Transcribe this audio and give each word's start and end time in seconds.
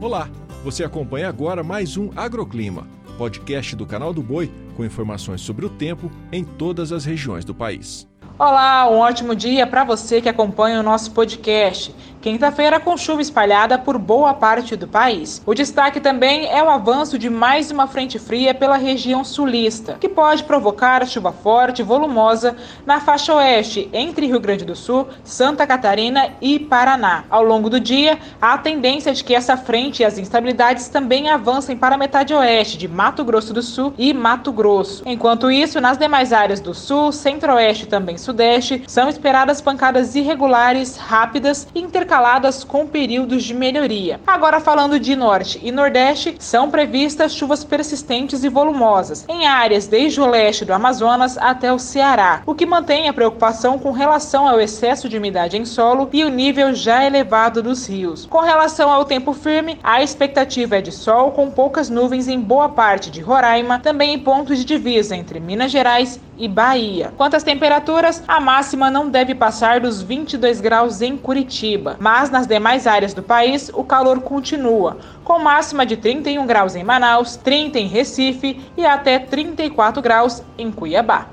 Olá, 0.00 0.30
você 0.64 0.82
acompanha 0.82 1.28
agora 1.28 1.62
mais 1.62 1.98
um 1.98 2.08
Agroclima, 2.16 2.88
podcast 3.18 3.76
do 3.76 3.84
canal 3.84 4.14
do 4.14 4.22
Boi 4.22 4.50
com 4.74 4.82
informações 4.82 5.42
sobre 5.42 5.66
o 5.66 5.68
tempo 5.68 6.10
em 6.32 6.42
todas 6.42 6.90
as 6.90 7.04
regiões 7.04 7.44
do 7.44 7.54
país. 7.54 8.08
Olá, 8.38 8.88
um 8.90 8.96
ótimo 8.96 9.34
dia 9.34 9.66
para 9.66 9.84
você 9.84 10.22
que 10.22 10.28
acompanha 10.30 10.80
o 10.80 10.82
nosso 10.82 11.10
podcast. 11.10 11.94
Quinta-feira 12.20 12.78
com 12.78 12.98
chuva 12.98 13.22
espalhada 13.22 13.78
por 13.78 13.96
boa 13.96 14.34
parte 14.34 14.76
do 14.76 14.86
país. 14.86 15.40
O 15.46 15.54
destaque 15.54 15.98
também 15.98 16.46
é 16.50 16.62
o 16.62 16.68
avanço 16.68 17.18
de 17.18 17.30
mais 17.30 17.70
uma 17.70 17.86
frente 17.86 18.18
fria 18.18 18.52
pela 18.52 18.76
região 18.76 19.24
sulista, 19.24 19.96
que 19.98 20.06
pode 20.06 20.44
provocar 20.44 21.06
chuva 21.06 21.32
forte 21.32 21.80
e 21.80 21.82
volumosa 21.82 22.58
na 22.84 23.00
faixa 23.00 23.32
oeste, 23.32 23.88
entre 23.94 24.26
Rio 24.26 24.38
Grande 24.38 24.66
do 24.66 24.76
Sul, 24.76 25.08
Santa 25.24 25.66
Catarina 25.66 26.28
e 26.42 26.58
Paraná. 26.58 27.24
Ao 27.30 27.42
longo 27.42 27.70
do 27.70 27.80
dia, 27.80 28.18
há 28.38 28.52
a 28.52 28.58
tendência 28.58 29.14
de 29.14 29.24
que 29.24 29.34
essa 29.34 29.56
frente 29.56 30.00
e 30.00 30.04
as 30.04 30.18
instabilidades 30.18 30.88
também 30.88 31.30
avancem 31.30 31.74
para 31.74 31.94
a 31.94 31.98
metade 31.98 32.34
oeste 32.34 32.76
de 32.76 32.86
Mato 32.86 33.24
Grosso 33.24 33.54
do 33.54 33.62
Sul 33.62 33.94
e 33.96 34.12
Mato 34.12 34.52
Grosso. 34.52 35.02
Enquanto 35.06 35.50
isso, 35.50 35.80
nas 35.80 35.96
demais 35.96 36.34
áreas 36.34 36.60
do 36.60 36.74
sul, 36.74 37.12
centro-oeste 37.12 37.84
e 37.84 37.88
também 37.88 38.18
sudeste, 38.18 38.82
são 38.86 39.08
esperadas 39.08 39.62
pancadas 39.62 40.14
irregulares, 40.14 40.98
rápidas 40.98 41.66
e 41.74 41.80
intercaladas 41.80 42.09
intercaladas 42.10 42.64
com 42.64 42.88
períodos 42.88 43.44
de 43.44 43.54
melhoria. 43.54 44.20
Agora 44.26 44.58
falando 44.58 44.98
de 44.98 45.14
norte 45.14 45.60
e 45.62 45.70
nordeste, 45.70 46.34
são 46.40 46.68
previstas 46.68 47.32
chuvas 47.32 47.62
persistentes 47.62 48.42
e 48.42 48.48
volumosas 48.48 49.24
em 49.28 49.46
áreas 49.46 49.86
desde 49.86 50.20
o 50.20 50.26
leste 50.26 50.64
do 50.64 50.72
Amazonas 50.72 51.38
até 51.38 51.72
o 51.72 51.78
Ceará, 51.78 52.42
o 52.44 52.52
que 52.52 52.66
mantém 52.66 53.08
a 53.08 53.12
preocupação 53.12 53.78
com 53.78 53.92
relação 53.92 54.48
ao 54.48 54.60
excesso 54.60 55.08
de 55.08 55.18
umidade 55.18 55.56
em 55.56 55.64
solo 55.64 56.08
e 56.12 56.24
o 56.24 56.28
nível 56.28 56.74
já 56.74 57.04
elevado 57.04 57.62
dos 57.62 57.88
rios. 57.88 58.26
Com 58.26 58.40
relação 58.40 58.90
ao 58.90 59.04
tempo 59.04 59.32
firme, 59.32 59.78
a 59.80 60.02
expectativa 60.02 60.78
é 60.78 60.80
de 60.80 60.90
sol 60.90 61.30
com 61.30 61.48
poucas 61.48 61.88
nuvens 61.88 62.26
em 62.26 62.40
boa 62.40 62.70
parte 62.70 63.08
de 63.08 63.20
Roraima, 63.20 63.78
também 63.78 64.14
em 64.14 64.18
pontos 64.18 64.58
de 64.58 64.64
divisa 64.64 65.14
entre 65.14 65.38
Minas 65.38 65.70
Gerais 65.70 66.18
e 66.40 66.48
Bahia. 66.48 67.12
Quanto 67.16 67.36
às 67.36 67.42
temperaturas, 67.42 68.24
a 68.26 68.40
máxima 68.40 68.90
não 68.90 69.08
deve 69.08 69.34
passar 69.34 69.78
dos 69.78 70.02
22 70.02 70.60
graus 70.60 71.02
em 71.02 71.16
Curitiba, 71.16 71.96
mas 72.00 72.30
nas 72.30 72.46
demais 72.46 72.86
áreas 72.86 73.12
do 73.12 73.22
país 73.22 73.70
o 73.74 73.84
calor 73.84 74.20
continua, 74.22 74.96
com 75.22 75.38
máxima 75.38 75.84
de 75.84 75.96
31 75.98 76.46
graus 76.46 76.74
em 76.74 76.82
Manaus, 76.82 77.36
30 77.36 77.78
em 77.78 77.86
Recife 77.86 78.60
e 78.76 78.86
até 78.86 79.18
34 79.18 80.02
graus 80.02 80.42
em 80.56 80.72
Cuiabá. 80.72 81.28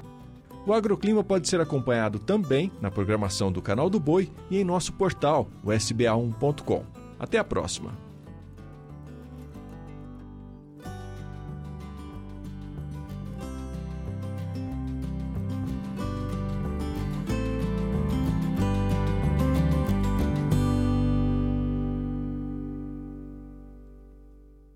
O 0.65 0.73
agroclima 0.73 1.23
pode 1.23 1.47
ser 1.47 1.61
acompanhado 1.61 2.19
também 2.19 2.69
na 2.81 2.91
programação 2.91 3.49
do 3.49 3.61
Canal 3.61 3.89
do 3.89 4.01
Boi 4.01 4.29
e 4.51 4.59
em 4.59 4.65
nosso 4.65 4.91
portal, 4.91 5.47
o 5.63 5.69
sba1.com. 5.69 6.83
Até 7.17 7.38
a 7.38 7.43
próxima! 7.43 8.06